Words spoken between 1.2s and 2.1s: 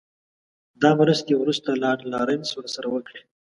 وروسته لارډ